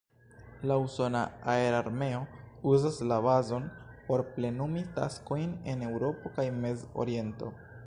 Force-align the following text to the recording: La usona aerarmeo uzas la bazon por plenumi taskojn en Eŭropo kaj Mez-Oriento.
La 0.69 0.77
usona 0.83 1.19
aerarmeo 1.55 2.21
uzas 2.71 2.97
la 3.11 3.19
bazon 3.27 3.69
por 4.09 4.25
plenumi 4.39 4.83
taskojn 4.99 5.55
en 5.75 5.87
Eŭropo 5.93 6.35
kaj 6.39 6.51
Mez-Oriento. 6.61 7.55